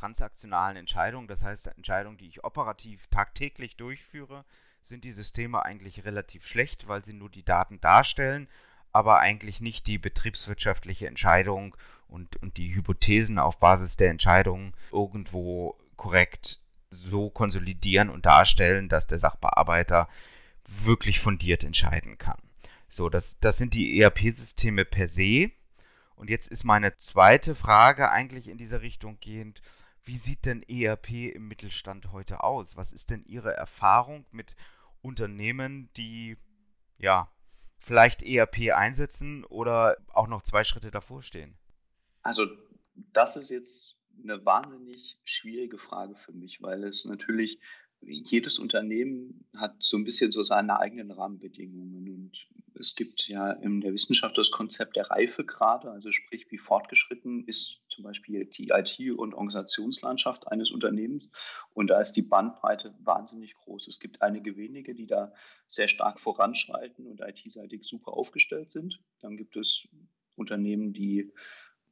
[0.00, 4.44] transaktionalen Entscheidungen, das heißt Entscheidungen, die ich operativ tagtäglich durchführe,
[4.82, 8.48] sind die Systeme eigentlich relativ schlecht, weil sie nur die Daten darstellen,
[8.92, 11.76] aber eigentlich nicht die betriebswirtschaftliche Entscheidung
[12.08, 16.60] und, und die Hypothesen auf Basis der Entscheidungen irgendwo korrekt
[16.90, 20.08] so konsolidieren und darstellen, dass der Sachbearbeiter
[20.66, 22.40] wirklich fundiert entscheiden kann.
[22.88, 25.50] So, das, das sind die ERP-Systeme per se.
[26.16, 29.62] Und jetzt ist meine zweite Frage eigentlich in diese Richtung gehend.
[30.04, 32.76] Wie sieht denn ERP im Mittelstand heute aus?
[32.76, 34.56] Was ist denn Ihre Erfahrung mit
[35.02, 36.36] Unternehmen, die
[36.98, 37.30] ja
[37.78, 41.56] vielleicht ERP einsetzen oder auch noch zwei Schritte davor stehen?
[42.22, 42.46] Also
[42.94, 47.58] das ist jetzt eine wahnsinnig schwierige Frage für mich, weil es natürlich
[48.02, 52.48] jedes Unternehmen hat so ein bisschen so seine eigenen Rahmenbedingungen und
[52.80, 57.80] es gibt ja in der Wissenschaft das Konzept der Reifegrade, also sprich, wie fortgeschritten ist
[57.88, 61.28] zum Beispiel die IT- und Organisationslandschaft eines Unternehmens.
[61.74, 63.88] Und da ist die Bandbreite wahnsinnig groß.
[63.88, 65.32] Es gibt einige wenige, die da
[65.68, 69.00] sehr stark voranschreiten und IT-seitig super aufgestellt sind.
[69.20, 69.86] Dann gibt es
[70.36, 71.32] Unternehmen, die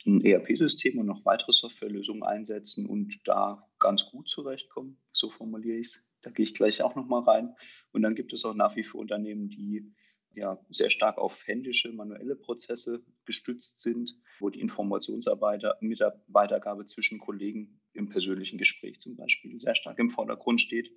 [0.07, 4.99] ein ERP-System und noch weitere Softwarelösungen einsetzen und da ganz gut zurechtkommen.
[5.13, 6.05] So formuliere ich es.
[6.23, 7.55] Da gehe ich gleich auch nochmal rein.
[7.93, 9.93] Und dann gibt es auch nach wie vor Unternehmen, die
[10.35, 18.09] ja sehr stark auf händische, manuelle Prozesse gestützt sind, wo die Informationsweitergabe zwischen Kollegen im
[18.09, 20.93] persönlichen Gespräch zum Beispiel sehr stark im Vordergrund steht.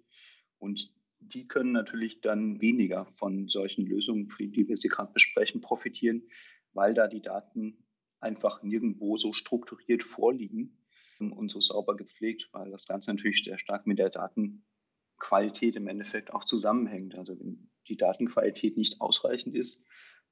[0.60, 6.28] Und die können natürlich dann weniger von solchen Lösungen, die wir sie gerade besprechen, profitieren,
[6.74, 7.86] weil da die Daten
[8.20, 10.81] einfach nirgendwo so strukturiert vorliegen
[11.30, 16.34] und so sauber gepflegt, weil das Ganze natürlich sehr stark mit der Datenqualität im Endeffekt
[16.34, 17.16] auch zusammenhängt.
[17.16, 19.86] Also wenn die Datenqualität nicht ausreichend ist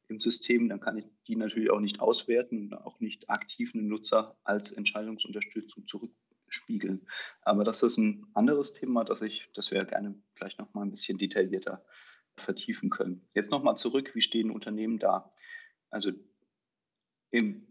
[0.07, 3.87] im System, dann kann ich die natürlich auch nicht auswerten und auch nicht aktiv einen
[3.87, 7.07] Nutzer als Entscheidungsunterstützung zurückspiegeln.
[7.41, 10.91] Aber das ist ein anderes Thema, das ich, das wir gerne gleich noch mal ein
[10.91, 11.85] bisschen detaillierter
[12.35, 13.27] vertiefen können.
[13.35, 15.31] Jetzt noch mal zurück, wie stehen Unternehmen da?
[15.91, 16.11] Also
[17.31, 17.68] im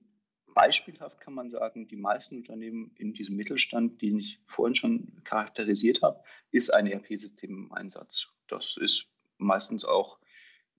[0.54, 6.02] Beispielhaft kann man sagen, die meisten Unternehmen in diesem Mittelstand, den ich vorhin schon charakterisiert
[6.02, 8.28] habe, ist ein ERP-System im Einsatz.
[8.48, 9.06] Das ist
[9.36, 10.18] meistens auch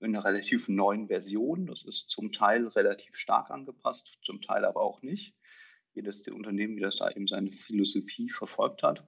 [0.00, 1.66] in einer relativ neuen Version.
[1.66, 5.34] Das ist zum Teil relativ stark angepasst, zum Teil aber auch nicht.
[5.92, 9.06] Jedes der Unternehmen, wie das da eben seine Philosophie verfolgt hat.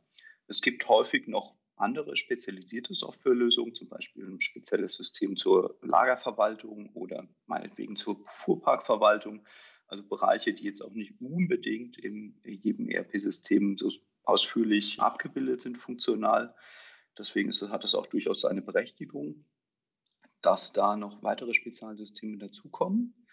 [0.49, 7.27] Es gibt häufig noch andere spezialisierte Softwarelösungen, zum Beispiel ein spezielles System zur Lagerverwaltung oder
[7.47, 9.45] meinetwegen zur Fuhrparkverwaltung.
[9.93, 13.93] Also Bereiche, die jetzt auch nicht unbedingt in jedem ERP-System so
[14.25, 16.55] ausführlich abgebildet sind, funktional.
[17.19, 19.45] Deswegen ist, hat das auch durchaus seine Berechtigung,
[20.41, 23.27] dass da noch weitere Spezialsysteme dazukommen.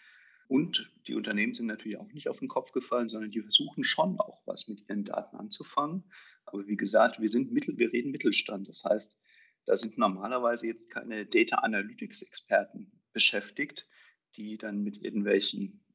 [0.50, 4.20] Und die Unternehmen sind natürlich auch nicht auf den Kopf gefallen, sondern die versuchen schon
[4.20, 6.12] auch was mit ihren Daten anzufangen.
[6.44, 8.68] Aber wie gesagt, wir sind Mittel, wir reden Mittelstand.
[8.68, 9.18] Das heißt,
[9.64, 13.88] da sind normalerweise jetzt keine Data Analytics Experten beschäftigt,
[14.36, 15.86] die dann mit irgendwelchen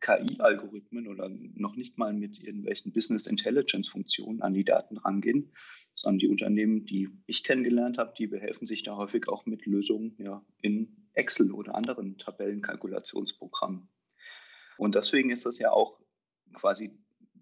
[0.00, 5.52] KI-Algorithmen oder noch nicht mal mit irgendwelchen Business Intelligence-Funktionen an die Daten rangehen,
[5.94, 10.14] sondern die Unternehmen, die ich kennengelernt habe, die behelfen sich da häufig auch mit Lösungen
[10.18, 13.88] ja, in Excel oder anderen Tabellenkalkulationsprogrammen.
[14.76, 15.98] Und deswegen ist das ja auch
[16.52, 16.98] quasi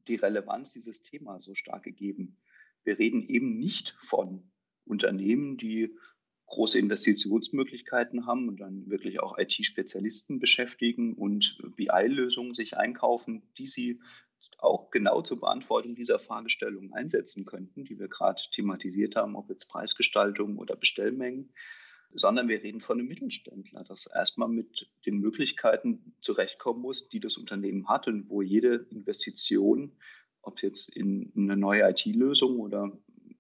[0.09, 2.39] die Relevanz dieses Themas so stark gegeben.
[2.85, 4.53] Wir reden eben nicht von
[4.85, 5.97] Unternehmen, die
[6.47, 14.01] große Investitionsmöglichkeiten haben und dann wirklich auch IT-Spezialisten beschäftigen und BI-Lösungen sich einkaufen, die sie
[14.59, 19.69] auch genau zur Beantwortung dieser Fragestellungen einsetzen könnten, die wir gerade thematisiert haben, ob jetzt
[19.69, 21.53] Preisgestaltung oder Bestellmengen,
[22.13, 27.37] sondern wir reden von einem Mittelständler, das erstmal mit den Möglichkeiten zurechtkommen muss, die das
[27.37, 29.97] Unternehmen hat und wo jede Investition,
[30.43, 32.97] ob jetzt in eine neue IT-Lösung oder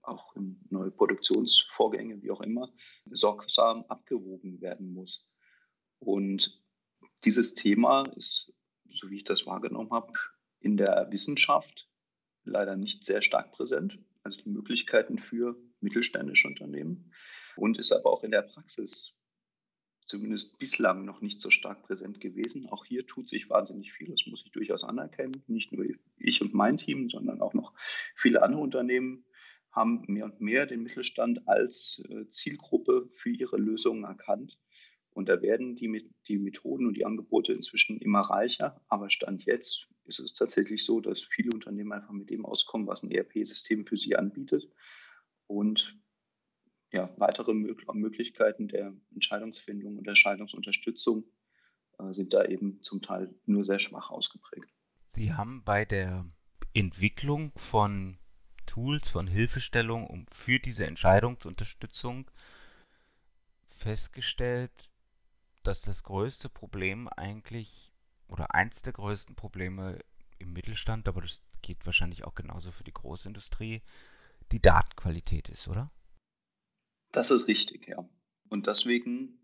[0.08, 2.72] auch in neue Produktionsvorgänge, wie auch immer,
[3.10, 5.28] sorgsam abgewogen werden muss.
[5.98, 6.62] Und
[7.24, 8.52] dieses Thema ist,
[8.92, 10.12] so wie ich das wahrgenommen habe,
[10.60, 11.88] in der Wissenschaft
[12.44, 17.12] leider nicht sehr stark präsent, also die Möglichkeiten für mittelständische Unternehmen
[17.56, 19.14] und ist aber auch in der Praxis
[20.06, 22.68] zumindest bislang noch nicht so stark präsent gewesen.
[22.68, 25.42] Auch hier tut sich wahnsinnig viel, das muss ich durchaus anerkennen.
[25.46, 25.86] Nicht nur
[26.18, 27.72] ich und mein Team, sondern auch noch
[28.14, 29.24] viele andere Unternehmen
[29.74, 34.58] haben mehr und mehr den Mittelstand als äh, Zielgruppe für ihre Lösungen erkannt.
[35.10, 38.80] Und da werden die, die Methoden und die Angebote inzwischen immer reicher.
[38.88, 43.02] Aber Stand jetzt ist es tatsächlich so, dass viele Unternehmen einfach mit dem auskommen, was
[43.02, 44.68] ein ERP-System für sie anbietet.
[45.46, 45.96] Und
[46.92, 51.24] ja, weitere Möglichkeiten der Entscheidungsfindung und Entscheidungsunterstützung
[51.98, 54.72] äh, sind da eben zum Teil nur sehr schwach ausgeprägt.
[55.06, 56.26] Sie haben bei der
[56.72, 58.18] Entwicklung von
[58.66, 62.30] Tools, von Hilfestellung um für diese Entscheidungsunterstützung
[63.68, 64.90] festgestellt,
[65.62, 67.92] dass das größte Problem eigentlich
[68.28, 69.98] oder eins der größten Probleme
[70.38, 73.82] im Mittelstand, aber das geht wahrscheinlich auch genauso für die Großindustrie,
[74.52, 75.90] die Datenqualität ist, oder?
[77.12, 78.08] Das ist richtig, ja.
[78.48, 79.38] Und deswegen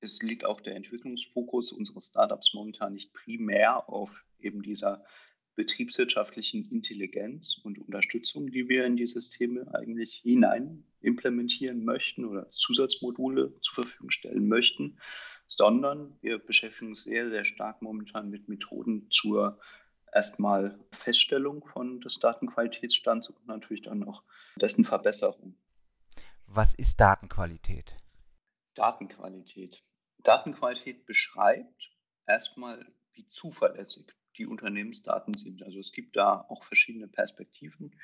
[0.00, 5.04] es liegt auch der Entwicklungsfokus unseres Startups momentan nicht primär auf eben dieser
[5.56, 12.56] betriebswirtschaftlichen Intelligenz und Unterstützung, die wir in die Systeme eigentlich hinein implementieren möchten oder als
[12.56, 14.98] Zusatzmodule zur Verfügung stellen möchten,
[15.48, 19.58] sondern wir beschäftigen uns sehr, sehr stark momentan mit Methoden zur
[20.12, 24.22] erstmal Feststellung von des Datenqualitätsstands und natürlich dann auch
[24.60, 25.56] dessen Verbesserung.
[26.46, 27.96] Was ist Datenqualität?
[28.74, 29.82] Datenqualität.
[30.18, 31.90] Datenqualität beschreibt
[32.26, 35.62] erstmal, wie zuverlässig die Unternehmensdaten sind.
[35.62, 37.96] Also es gibt da auch verschiedene Perspektiven.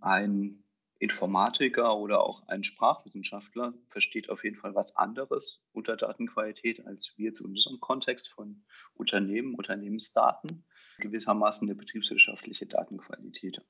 [0.00, 0.64] Ein
[0.98, 7.34] Informatiker oder auch ein Sprachwissenschaftler versteht auf jeden Fall was anderes unter Datenqualität als wir
[7.34, 10.64] zu unserem Kontext von Unternehmen, Unternehmensdaten,
[10.98, 13.60] gewissermaßen eine betriebswirtschaftliche Datenqualität.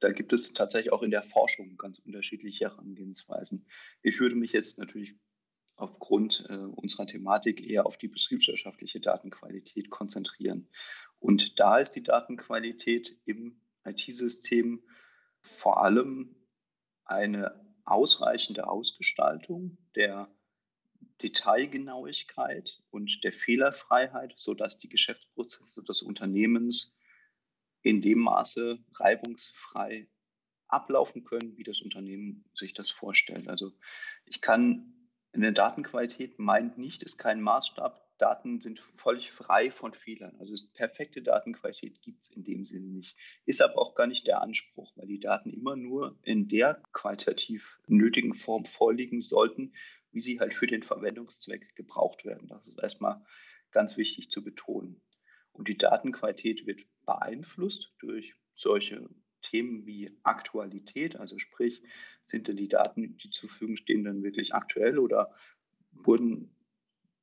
[0.00, 3.66] Da gibt es tatsächlich auch in der Forschung ganz unterschiedliche Herangehensweisen.
[4.02, 5.14] Ich würde mich jetzt natürlich
[5.76, 10.68] aufgrund äh, unserer Thematik eher auf die betriebswirtschaftliche Datenqualität konzentrieren.
[11.18, 14.82] Und da ist die Datenqualität im IT-System
[15.40, 16.36] vor allem
[17.04, 20.34] eine ausreichende Ausgestaltung der
[21.22, 26.96] Detailgenauigkeit und der Fehlerfreiheit, sodass die Geschäftsprozesse des Unternehmens
[27.82, 30.08] in dem Maße reibungsfrei
[30.68, 33.48] ablaufen können, wie das Unternehmen sich das vorstellt.
[33.48, 33.72] Also
[34.24, 35.03] ich kann
[35.34, 38.00] eine Datenqualität meint nicht, ist kein Maßstab.
[38.18, 40.36] Daten sind völlig frei von Fehlern.
[40.38, 43.16] Also perfekte Datenqualität gibt es in dem Sinne nicht.
[43.44, 47.80] Ist aber auch gar nicht der Anspruch, weil die Daten immer nur in der qualitativ
[47.88, 49.72] nötigen Form vorliegen sollten,
[50.12, 52.46] wie sie halt für den Verwendungszweck gebraucht werden.
[52.46, 53.24] Das ist erstmal
[53.72, 55.02] ganz wichtig zu betonen.
[55.52, 59.08] Und die Datenqualität wird beeinflusst durch solche
[59.44, 61.82] Themen wie Aktualität, also sprich,
[62.22, 65.34] sind denn die Daten, die zur Verfügung stehen, dann wirklich aktuell oder
[65.92, 66.54] wurden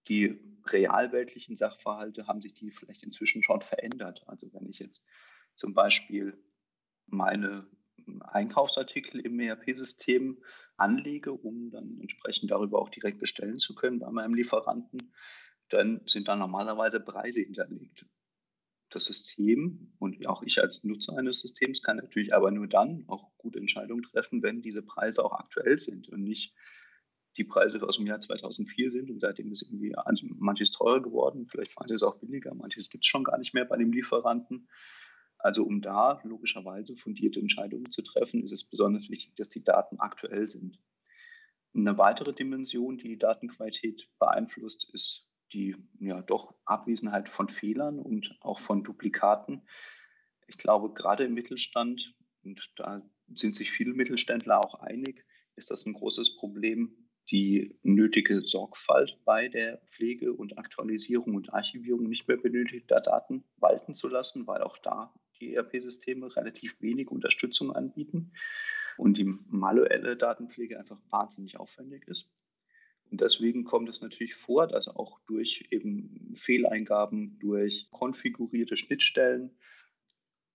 [0.08, 4.24] die realweltlichen Sachverhalte, haben sich die vielleicht inzwischen schon verändert?
[4.28, 5.08] Also wenn ich jetzt
[5.56, 6.38] zum Beispiel
[7.08, 7.68] meine
[8.22, 10.42] Einkaufsartikel im ERP-System
[10.78, 15.14] anlege, um dann entsprechend darüber auch direkt bestellen zu können bei meinem Lieferanten,
[15.70, 18.06] dann sind da normalerweise Preise hinterlegt
[18.92, 23.32] das System und auch ich als Nutzer eines Systems kann natürlich aber nur dann auch
[23.38, 26.54] gute Entscheidungen treffen, wenn diese Preise auch aktuell sind und nicht
[27.38, 29.96] die Preise aus dem Jahr 2004 sind und seitdem ist irgendwie
[30.38, 33.78] manches teurer geworden, vielleicht manches auch billiger, manches gibt es schon gar nicht mehr bei
[33.78, 34.68] dem Lieferanten.
[35.38, 40.00] Also um da logischerweise fundierte Entscheidungen zu treffen, ist es besonders wichtig, dass die Daten
[40.00, 40.78] aktuell sind.
[41.74, 48.38] Eine weitere Dimension, die die Datenqualität beeinflusst, ist die ja doch Abwesenheit von Fehlern und
[48.42, 49.62] auch von Duplikaten.
[50.48, 53.02] Ich glaube, gerade im Mittelstand, und da
[53.36, 56.96] sind sich viele Mittelständler auch einig, ist das ein großes Problem,
[57.30, 63.94] die nötige Sorgfalt bei der Pflege und Aktualisierung und Archivierung nicht mehr benötigter Daten walten
[63.94, 68.34] zu lassen, weil auch da die ERP-Systeme relativ wenig Unterstützung anbieten
[68.98, 72.30] und die manuelle Datenpflege einfach wahnsinnig aufwendig ist.
[73.12, 79.58] Und deswegen kommt es natürlich vor, dass auch durch eben Fehleingaben, durch konfigurierte Schnittstellen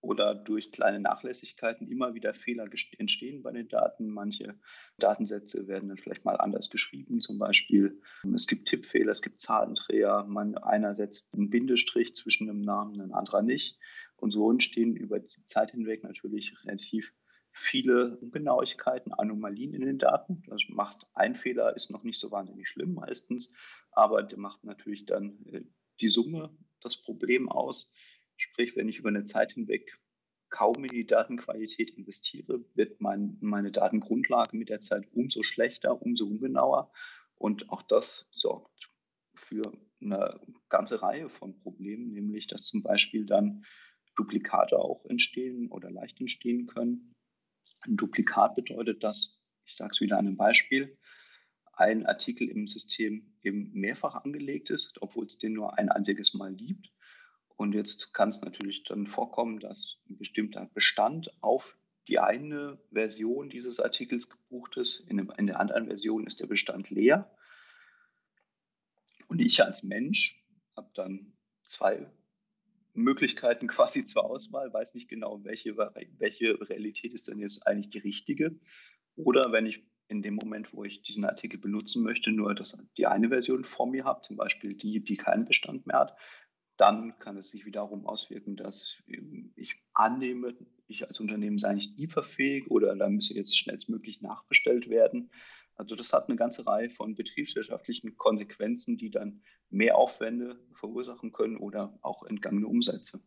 [0.01, 2.67] oder durch kleine Nachlässigkeiten immer wieder Fehler
[2.97, 4.09] entstehen bei den Daten.
[4.09, 4.59] Manche
[4.97, 7.21] Datensätze werden dann vielleicht mal anders geschrieben.
[7.21, 8.01] Zum Beispiel,
[8.33, 10.25] es gibt Tippfehler, es gibt Zahlendreher.
[10.27, 13.77] Man, einer setzt einen Bindestrich zwischen einem Namen, ein anderer nicht.
[14.15, 17.13] Und so entstehen über die Zeit hinweg natürlich relativ
[17.57, 20.43] viele Ungenauigkeiten, Anomalien in den Daten.
[20.47, 23.51] Das macht ein Fehler, ist noch nicht so wahnsinnig schlimm meistens,
[23.91, 25.63] aber der macht natürlich dann äh,
[25.99, 27.91] die Summe das Problem aus.
[28.37, 29.99] Sprich, wenn ich über eine Zeit hinweg
[30.49, 36.25] kaum in die Datenqualität investiere, wird mein, meine Datengrundlage mit der Zeit umso schlechter, umso
[36.25, 36.91] ungenauer.
[37.35, 38.91] Und auch das sorgt
[39.33, 39.63] für
[39.99, 40.39] eine
[40.69, 43.65] ganze Reihe von Problemen, nämlich dass zum Beispiel dann
[44.15, 47.15] Duplikate auch entstehen oder leicht entstehen können.
[47.85, 50.97] Ein Duplikat bedeutet, dass, ich sage es wieder an einem Beispiel,
[51.73, 56.53] ein Artikel im System eben mehrfach angelegt ist, obwohl es den nur ein einziges Mal
[56.55, 56.91] gibt.
[57.55, 63.49] Und jetzt kann es natürlich dann vorkommen, dass ein bestimmter Bestand auf die eine Version
[63.49, 65.01] dieses Artikels gebucht ist.
[65.01, 67.31] In, in der anderen Version ist der Bestand leer.
[69.27, 70.43] Und ich als Mensch
[70.75, 72.09] habe dann zwei
[72.97, 77.99] Möglichkeiten quasi zur Auswahl, weiß nicht genau, welche, welche Realität ist denn jetzt eigentlich die
[77.99, 78.59] richtige.
[79.15, 83.07] Oder wenn ich in dem Moment, wo ich diesen Artikel benutzen möchte, nur das, die
[83.07, 86.17] eine Version vor mir habe, zum Beispiel die, die keinen Bestand mehr hat,
[86.77, 89.01] dann kann es sich wiederum auswirken, dass
[89.55, 90.55] ich annehme,
[90.87, 95.31] ich als Unternehmen sei nicht lieferfähig oder da müsse jetzt schnellstmöglich nachbestellt werden.
[95.77, 101.57] Also das hat eine ganze Reihe von betriebswirtschaftlichen Konsequenzen, die dann mehr Aufwände verursachen können
[101.57, 103.21] oder auch entgangene Umsätze.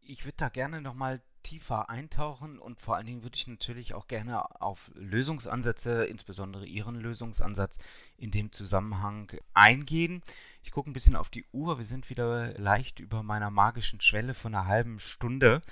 [0.00, 4.08] Ich würde da gerne nochmal tiefer eintauchen und vor allen Dingen würde ich natürlich auch
[4.08, 7.78] gerne auf Lösungsansätze, insbesondere Ihren Lösungsansatz
[8.16, 10.22] in dem Zusammenhang eingehen.
[10.64, 11.78] Ich gucke ein bisschen auf die Uhr.
[11.78, 15.62] Wir sind wieder leicht über meiner magischen Schwelle von einer halben Stunde.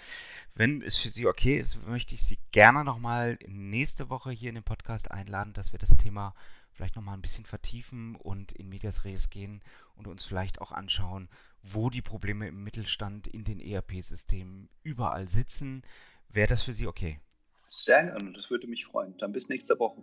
[0.54, 4.54] Wenn es für Sie okay ist, möchte ich Sie gerne nochmal nächste Woche hier in
[4.54, 6.34] den Podcast einladen, dass wir das Thema
[6.72, 9.62] vielleicht nochmal ein bisschen vertiefen und in Medias Res gehen
[9.96, 11.28] und uns vielleicht auch anschauen,
[11.62, 15.82] wo die Probleme im Mittelstand in den ERP-Systemen überall sitzen.
[16.28, 17.20] Wäre das für Sie okay?
[17.68, 19.16] Sehr gerne, das würde mich freuen.
[19.18, 20.02] Dann bis nächste Woche.